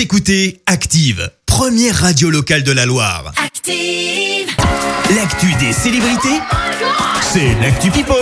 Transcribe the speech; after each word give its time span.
Vous 0.00 0.04
écoutez 0.04 0.62
Active, 0.64 1.30
première 1.44 1.94
radio 1.94 2.30
locale 2.30 2.62
de 2.62 2.72
la 2.72 2.86
Loire. 2.86 3.34
Active. 3.36 4.48
L'actu 5.14 5.52
des 5.60 5.74
célébrités, 5.74 6.40
c'est 7.20 7.54
l'actu 7.60 7.90
People. 7.90 8.16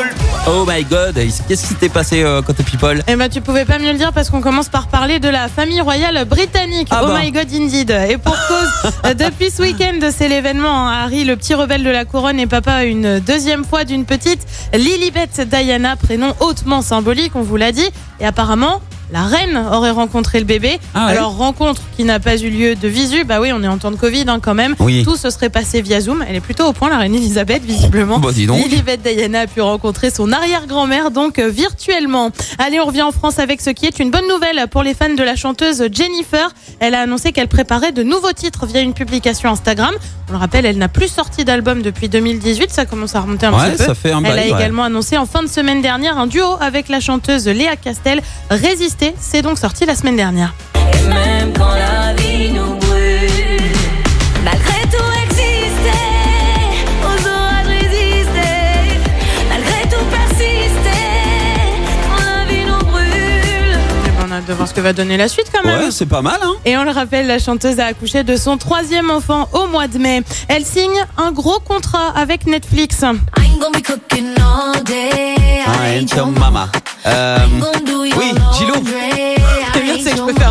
Oh 0.48 0.64
my 0.66 0.82
god, 0.82 1.14
qu'est-ce 1.46 1.68
qui 1.68 1.74
t'est 1.76 1.88
passé 1.88 2.24
euh, 2.24 2.42
côté 2.42 2.64
people? 2.64 3.00
Eh 3.06 3.14
ben, 3.14 3.28
tu 3.28 3.40
pouvais 3.40 3.64
pas 3.64 3.78
mieux 3.78 3.92
le 3.92 3.96
dire 3.96 4.12
parce 4.12 4.28
qu'on 4.28 4.40
commence 4.40 4.68
par 4.68 4.88
parler 4.88 5.20
de 5.20 5.28
la 5.28 5.46
famille 5.46 5.80
royale 5.80 6.24
britannique. 6.24 6.88
Ah 6.90 7.02
oh 7.04 7.06
bah. 7.06 7.20
my 7.22 7.30
god, 7.30 7.46
indeed. 7.54 7.92
Et 8.08 8.18
pour 8.18 8.34
cause, 8.48 9.14
depuis 9.14 9.52
ce 9.52 9.62
week-end, 9.62 10.00
c'est 10.10 10.28
l'événement. 10.28 10.88
hein. 10.88 11.02
Harry, 11.04 11.22
le 11.22 11.36
petit 11.36 11.54
rebelle 11.54 11.84
de 11.84 11.90
la 11.90 12.04
couronne, 12.04 12.40
est 12.40 12.48
papa 12.48 12.86
une 12.86 13.20
deuxième 13.20 13.64
fois 13.64 13.84
d'une 13.84 14.04
petite 14.04 14.44
Lilibet 14.74 15.28
Diana, 15.46 15.94
prénom 15.94 16.34
hautement 16.40 16.82
symbolique, 16.82 17.36
on 17.36 17.42
vous 17.42 17.56
l'a 17.56 17.70
dit. 17.70 17.88
Et 18.18 18.26
apparemment, 18.26 18.80
la 19.12 19.22
reine 19.22 19.56
aurait 19.72 19.90
rencontré 19.90 20.38
le 20.38 20.44
bébé. 20.44 20.78
Ah 20.94 21.06
ouais 21.06 21.12
Alors, 21.12 21.36
rencontre 21.36 21.80
qui 21.96 22.04
n'a 22.04 22.20
pas 22.20 22.36
eu 22.36 22.50
lieu 22.50 22.74
de 22.74 22.88
visu. 22.88 23.24
Bah 23.24 23.40
oui, 23.40 23.50
on 23.54 23.62
est 23.62 23.68
en 23.68 23.78
temps 23.78 23.90
de 23.90 23.96
Covid 23.96 24.24
hein, 24.28 24.38
quand 24.40 24.54
même. 24.54 24.74
Oui. 24.80 25.02
Tout 25.04 25.16
se 25.16 25.30
serait 25.30 25.48
passé 25.50 25.80
via 25.82 26.00
Zoom. 26.00 26.24
Elle 26.28 26.36
est 26.36 26.40
plutôt 26.40 26.66
au 26.66 26.72
point, 26.72 26.88
la 26.90 26.98
reine 26.98 27.14
Elisabeth, 27.14 27.62
visiblement. 27.64 28.18
Bah 28.18 28.30
dis 28.32 28.46
donc. 28.46 28.58
Lilibet 28.62 28.98
Diana 28.98 29.40
a 29.40 29.46
pu 29.46 29.60
rencontrer 29.60 30.10
son 30.10 30.30
arrière-grand-mère 30.32 31.10
donc 31.10 31.38
euh, 31.38 31.48
virtuellement. 31.48 32.30
Allez, 32.58 32.80
on 32.80 32.84
revient 32.86 33.02
en 33.02 33.12
France 33.12 33.38
avec 33.38 33.60
ce 33.60 33.70
qui 33.70 33.86
est 33.86 33.98
une 33.98 34.10
bonne 34.10 34.28
nouvelle 34.28 34.66
pour 34.70 34.82
les 34.82 34.94
fans 34.94 35.14
de 35.14 35.22
la 35.22 35.36
chanteuse 35.36 35.84
Jennifer. 35.92 36.50
Elle 36.80 36.94
a 36.94 37.00
annoncé 37.00 37.32
qu'elle 37.32 37.48
préparait 37.48 37.92
de 37.92 38.02
nouveaux 38.02 38.32
titres 38.32 38.66
via 38.66 38.80
une 38.80 38.94
publication 38.94 39.50
Instagram. 39.50 39.94
On 40.28 40.32
le 40.32 40.38
rappelle, 40.38 40.66
elle 40.66 40.76
n'a 40.76 40.88
plus 40.88 41.08
sorti 41.08 41.44
d'album 41.46 41.80
depuis 41.80 42.10
2018, 42.10 42.70
ça 42.70 42.84
commence 42.84 43.14
à 43.14 43.20
remonter 43.20 43.46
un 43.46 43.52
Ouais, 43.54 43.70
petit 43.70 43.78
peu. 43.78 43.84
ça 43.84 43.94
fait 43.94 44.12
un 44.12 44.22
elle 44.24 44.32
a 44.32 44.42
ouais. 44.42 44.48
également 44.48 44.82
annoncé 44.84 45.16
en 45.16 45.24
fin 45.24 45.42
de 45.42 45.48
semaine 45.48 45.80
dernière 45.80 46.18
un 46.18 46.26
duo 46.26 46.44
avec 46.60 46.90
la 46.90 47.00
chanteuse 47.00 47.46
Léa 47.48 47.76
Castel. 47.76 48.20
Résister, 49.00 49.14
c'est 49.20 49.42
donc 49.42 49.58
sorti 49.58 49.86
la 49.86 49.94
semaine 49.94 50.16
dernière. 50.16 50.54
Et 50.74 51.08
même 51.08 51.52
quand 51.56 51.68
la 51.74 52.14
vie 52.14 52.50
nous 52.50 52.74
brûle, 52.76 53.72
malgré 54.44 54.80
tout 54.90 55.04
exister, 55.24 55.90
aux 57.02 57.28
orages 57.28 57.66
résister, 57.66 58.98
malgré 59.48 59.82
tout 59.88 60.04
persister, 60.10 61.04
quand 62.08 62.24
la 62.24 62.52
vie 62.52 62.64
nous 62.64 62.84
brûle. 62.90 63.78
Eh 64.06 64.10
ben, 64.10 64.26
On 64.26 64.32
a 64.32 64.36
hâte 64.36 64.46
de 64.46 64.52
voir 64.52 64.68
ce 64.68 64.74
que 64.74 64.80
va 64.80 64.92
donner 64.92 65.16
la 65.16 65.28
suite 65.28 65.50
quand 65.52 65.64
même. 65.64 65.80
Ouais, 65.80 65.90
c'est 65.90 66.06
pas 66.06 66.22
mal 66.22 66.38
hein 66.42 66.54
Et 66.64 66.76
on 66.76 66.84
le 66.84 66.90
rappelle, 66.90 67.26
la 67.26 67.38
chanteuse 67.38 67.78
a 67.80 67.86
accouché 67.86 68.24
de 68.24 68.36
son 68.36 68.56
troisième 68.58 69.10
enfant 69.10 69.48
au 69.52 69.66
mois 69.66 69.88
de 69.88 69.98
mai. 69.98 70.22
Elle 70.48 70.64
signe 70.64 71.04
un 71.16 71.32
gros 71.32 71.60
contrat 71.60 72.12
avec 72.16 72.46
Netflix. 72.46 73.02
I 73.02 73.06
ain't 73.06 73.60
gonna 73.60 73.78
be 73.78 73.82
cooking 73.82 74.34
all 74.38 74.82
day. 74.82 75.34
I 75.66 75.98
ain't 75.98 76.14
your 76.14 76.26
mama. 76.26 76.68
Euh, 77.06 77.38
I 78.60 79.37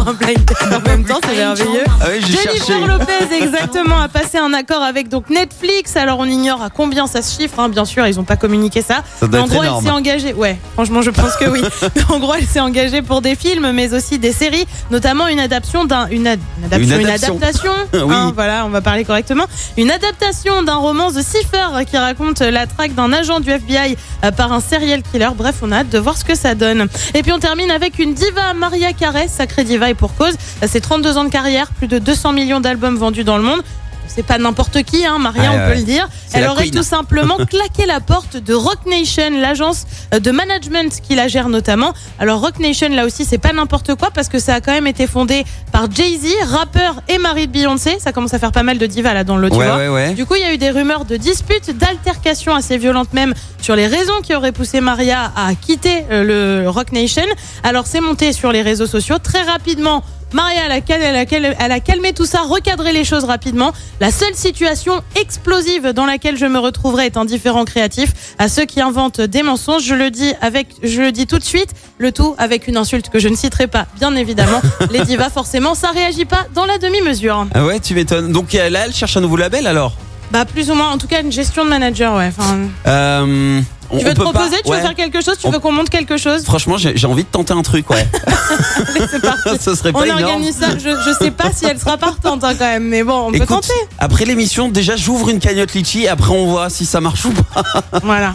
un 0.07 0.13
blind 0.13 0.45
test 0.45 0.63
en 0.73 0.81
même 0.89 1.03
temps, 1.05 1.19
c'est 1.27 1.35
merveilleux. 1.35 1.83
ah 2.01 2.05
oui, 2.09 2.21
j'ai 2.25 2.33
cherché. 2.37 2.59
Jennifer 2.67 2.87
Lopez, 2.87 3.35
exactement, 3.35 3.99
a 3.99 4.07
passé 4.07 4.37
un 4.37 4.53
accord 4.53 4.81
avec 4.81 5.09
donc 5.09 5.29
Netflix. 5.29 5.95
Alors 5.95 6.19
on 6.19 6.25
ignore 6.25 6.61
à 6.61 6.69
combien 6.69 7.07
ça 7.07 7.21
se 7.21 7.39
chiffre, 7.39 7.59
hein, 7.59 7.69
bien 7.69 7.85
sûr, 7.85 8.05
ils 8.07 8.19
ont 8.19 8.23
pas 8.23 8.35
communiqué 8.37 8.81
ça. 8.81 9.01
Ça 9.19 9.27
doit 9.27 9.41
en 9.41 9.45
être 9.45 9.49
gros, 9.51 9.63
énorme. 9.63 9.83
elle 9.83 9.89
s'est 9.89 9.95
engagée. 9.95 10.33
Ouais, 10.33 10.57
franchement, 10.73 11.01
je 11.01 11.09
pense 11.11 11.35
que 11.35 11.45
oui. 11.45 11.61
En 12.09 12.19
gros, 12.19 12.33
elle 12.35 12.45
s'est 12.47 12.59
engagée 12.59 13.01
pour 13.01 13.21
des 13.21 13.35
films, 13.35 13.71
mais 13.73 13.93
aussi 13.93 14.17
des 14.19 14.31
séries, 14.31 14.65
notamment 14.91 15.27
une 15.27 15.39
adaptation 15.39 15.85
d'un, 15.85 16.07
une, 16.07 16.25
ad- 16.27 16.39
une 16.59 16.65
adaptation, 16.65 16.95
Une 16.95 17.01
une 17.01 17.07
adaptation. 17.07 17.35
adaptation. 17.35 17.71
Oui. 18.07 18.13
hein, 18.15 18.31
voilà, 18.33 18.65
on 18.65 18.69
va 18.69 18.81
parler 18.81 19.03
correctement. 19.03 19.45
Une 19.77 19.91
adaptation 19.91 20.63
d'un 20.63 20.75
roman 20.75 21.11
The 21.11 21.21
Cipher 21.21 21.85
qui 21.89 21.97
raconte 21.97 22.39
la 22.39 22.65
traque 22.65 22.93
d'un 22.95 23.11
agent 23.13 23.39
du 23.41 23.49
FBI 23.51 23.97
euh, 24.23 24.31
par 24.31 24.51
un 24.53 24.59
serial 24.61 25.01
killer. 25.03 25.29
Bref, 25.35 25.55
on 25.61 25.71
a 25.71 25.77
hâte 25.79 25.89
de 25.89 25.99
voir 25.99 26.17
ce 26.17 26.23
que 26.23 26.35
ça 26.35 26.55
donne. 26.55 26.87
Et 27.13 27.23
puis 27.23 27.31
on 27.31 27.39
termine 27.39 27.71
avec 27.71 27.99
une 27.99 28.13
diva, 28.13 28.53
Maria 28.55 28.93
Carey, 28.93 29.27
sacrée 29.27 29.63
diva 29.63 29.89
et 29.89 29.93
pour 29.97 30.15
cause. 30.15 30.35
C'est 30.65 30.81
32 30.81 31.17
ans 31.17 31.23
de 31.23 31.29
carrière, 31.29 31.67
plus 31.71 31.87
de 31.87 31.99
200 31.99 32.33
millions 32.33 32.59
d'albums 32.59 32.97
vendus 32.97 33.23
dans 33.23 33.37
le 33.37 33.43
monde. 33.43 33.61
C'est 34.07 34.23
pas 34.25 34.37
n'importe 34.37 34.83
qui, 34.83 35.05
hein, 35.05 35.17
Maria, 35.19 35.51
on 35.51 35.57
ouais. 35.57 35.73
peut 35.73 35.77
le 35.79 35.83
dire. 35.85 36.07
Elle 36.33 36.47
aurait 36.47 36.63
queen. 36.63 36.75
tout 36.75 36.83
simplement 36.83 37.37
claqué 37.49 37.85
la 37.85 37.99
porte 37.99 38.37
de 38.37 38.53
Rock 38.53 38.85
Nation, 38.85 39.29
l'agence 39.39 39.85
de 40.11 40.31
management 40.31 40.91
qui 41.01 41.15
la 41.15 41.27
gère 41.27 41.49
notamment. 41.49 41.93
Alors 42.19 42.41
Rock 42.41 42.59
Nation, 42.59 42.89
là 42.89 43.05
aussi, 43.05 43.25
c'est 43.25 43.37
pas 43.37 43.53
n'importe 43.53 43.95
quoi 43.95 44.09
parce 44.11 44.29
que 44.29 44.39
ça 44.39 44.55
a 44.55 44.61
quand 44.61 44.71
même 44.73 44.87
été 44.87 45.07
fondé 45.07 45.43
par 45.71 45.89
Jay-Z, 45.91 46.25
rappeur 46.51 47.01
et 47.07 47.17
mari 47.17 47.47
de 47.47 47.51
Beyoncé. 47.51 47.97
Ça 47.99 48.11
commence 48.11 48.33
à 48.33 48.39
faire 48.39 48.51
pas 48.51 48.63
mal 48.63 48.77
de 48.77 48.85
divas 48.85 49.13
là 49.13 49.23
dans 49.23 49.37
le 49.37 49.47
Ouais, 49.49 49.55
vois. 49.65 49.77
ouais, 49.77 49.87
ouais. 49.89 50.13
Du 50.13 50.25
coup, 50.25 50.35
il 50.35 50.41
y 50.41 50.45
a 50.45 50.53
eu 50.53 50.57
des 50.57 50.71
rumeurs 50.71 51.05
de 51.05 51.15
disputes, 51.17 51.77
d'altercations 51.77 52.53
assez 52.55 52.77
violentes 52.77 53.13
même 53.13 53.33
sur 53.61 53.75
les 53.75 53.87
raisons 53.87 54.21
qui 54.23 54.33
auraient 54.35 54.51
poussé 54.51 54.81
Maria 54.81 55.31
à 55.35 55.53
quitter 55.55 56.03
euh, 56.11 56.61
le 56.63 56.69
Rock 56.69 56.91
Nation. 56.91 57.23
Alors, 57.63 57.87
c'est 57.87 58.01
monté 58.01 58.33
sur 58.33 58.51
les 58.51 58.61
réseaux 58.61 58.87
sociaux 58.87 59.17
très 59.21 59.43
rapidement. 59.43 60.03
Maria, 60.33 60.61
elle 60.65 60.71
a, 60.73 60.81
cal- 60.81 61.01
elle, 61.01 61.15
a, 61.15 61.25
cal- 61.25 61.55
elle 61.57 61.71
a 61.71 61.79
calmé 61.79 62.11
tout 62.13 62.25
ça, 62.25 62.41
recadré 62.41 62.91
les 62.91 63.03
choses 63.05 63.23
rapidement. 63.23 63.71
La 64.01 64.11
seule 64.11 64.35
situation 64.35 65.01
explosive 65.19 65.93
dans 65.93 66.05
laquelle 66.05 66.37
je 66.37 66.45
me 66.45 66.59
retrouverai 66.59 67.05
est 67.05 67.17
un 67.17 67.25
différent 67.25 67.63
créatif 67.65 68.11
à 68.37 68.49
ceux 68.49 68.65
qui 68.65 68.81
inventent 68.81 69.21
des 69.21 69.41
mensonges. 69.43 69.83
Je 69.83 69.95
le 69.95 70.11
dis 70.11 70.33
avec, 70.41 70.67
je 70.83 71.01
le 71.01 71.11
dis 71.11 71.27
tout 71.27 71.39
de 71.39 71.43
suite, 71.43 71.69
le 71.97 72.11
tout 72.11 72.35
avec 72.37 72.67
une 72.67 72.75
insulte 72.77 73.09
que 73.09 73.19
je 73.19 73.29
ne 73.29 73.35
citerai 73.35 73.67
pas, 73.67 73.85
bien 73.99 74.15
évidemment. 74.15 74.61
les 74.91 74.99
divas, 75.05 75.29
forcément, 75.29 75.75
ça 75.75 75.91
réagit 75.91 76.25
pas 76.25 76.45
dans 76.53 76.65
la 76.65 76.77
demi-mesure. 76.77 77.47
Ah 77.53 77.65
ouais, 77.65 77.79
tu 77.79 77.93
m'étonnes. 77.95 78.31
Donc 78.33 78.51
là, 78.53 78.85
elle 78.85 78.93
cherche 78.93 79.15
un 79.17 79.21
nouveau 79.21 79.37
label 79.37 79.65
alors? 79.65 79.93
Bah 80.29 80.43
plus 80.43 80.69
ou 80.69 80.73
moins, 80.73 80.91
en 80.91 80.97
tout 80.97 81.07
cas 81.07 81.21
une 81.21 81.31
gestion 81.31 81.63
de 81.63 81.69
manager, 81.69 82.13
ouais. 82.17 82.27
Enfin, 82.37 82.57
euh, 82.85 83.61
on- 83.91 83.97
tu 83.99 84.05
veux 84.05 84.11
on 84.11 84.13
te 84.13 84.17
pas- 84.19 84.23
proposer, 84.31 84.55
tu 84.63 84.69
ouais. 84.71 84.77
veux 84.77 84.81
faire 84.83 84.95
quelque 84.95 85.21
chose, 85.23 85.35
tu 85.39 85.47
On- 85.47 85.51
veux 85.51 85.59
qu'on 85.59 85.71
monte 85.71 85.89
quelque 85.89 86.17
chose 86.17 86.43
Franchement, 86.43 86.77
j'ai 86.77 87.07
envie 87.07 87.23
de 87.23 87.29
tenter 87.29 87.53
un 87.53 87.61
truc, 87.63 87.89
ouais. 87.89 88.07
Allez, 88.95 89.07
c'est 89.09 89.21
parti. 89.21 89.49
Ce 89.61 89.75
serait 89.75 89.89
On 89.93 89.99
pas 89.99 90.05
énorme. 90.05 90.23
organise 90.23 90.57
ça. 90.57 90.77
Je, 90.77 90.89
je 90.89 91.15
sais 91.23 91.31
pas 91.31 91.51
si 91.53 91.65
elle 91.65 91.79
sera 91.79 91.97
partante 91.97 92.43
hein, 92.43 92.53
quand 92.57 92.65
même, 92.65 92.83
mais 92.87 93.03
bon, 93.03 93.27
on 93.27 93.31
peut 93.31 93.45
tenter. 93.45 93.73
après 93.99 94.25
l'émission, 94.25 94.69
déjà 94.69 94.95
j'ouvre 94.95 95.29
une 95.29 95.39
cagnotte 95.39 95.73
litchi, 95.73 96.07
après 96.07 96.31
on 96.31 96.47
voit 96.47 96.69
si 96.69 96.85
ça 96.85 97.01
marche 97.01 97.25
ou 97.25 97.31
pas. 97.31 97.63
Voilà. 98.03 98.33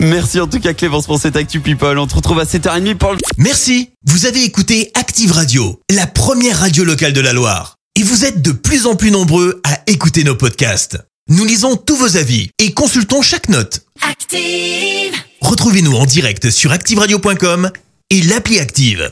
Merci 0.00 0.40
en 0.40 0.46
tout 0.46 0.60
cas 0.60 0.72
Clémence 0.74 1.06
pour 1.06 1.18
cette 1.20 1.36
Actu 1.36 1.60
People. 1.60 1.98
On 1.98 2.08
se 2.08 2.14
retrouve 2.14 2.38
à 2.40 2.44
7h30 2.44 2.94
pour 2.96 3.12
le... 3.12 3.18
Merci, 3.38 3.90
vous 4.06 4.26
avez 4.26 4.42
écouté 4.44 4.90
Active 4.94 5.32
Radio, 5.32 5.80
la 5.90 6.06
première 6.06 6.58
radio 6.60 6.84
locale 6.84 7.12
de 7.12 7.20
la 7.20 7.32
Loire. 7.32 7.76
Et 7.96 8.02
vous 8.02 8.24
êtes 8.24 8.42
de 8.42 8.50
plus 8.52 8.86
en 8.86 8.96
plus 8.96 9.10
nombreux 9.10 9.60
à 9.64 9.78
écouter 9.86 10.24
nos 10.24 10.34
podcasts. 10.34 10.98
Nous 11.30 11.46
lisons 11.46 11.76
tous 11.76 11.96
vos 11.96 12.18
avis 12.18 12.50
et 12.58 12.74
consultons 12.74 13.22
chaque 13.22 13.48
note. 13.48 13.80
Active. 14.02 15.14
Retrouvez-nous 15.40 15.94
en 15.94 16.04
direct 16.04 16.50
sur 16.50 16.70
activeradio.com 16.70 17.70
et 18.10 18.20
l'appli 18.20 18.58
Active. 18.58 19.10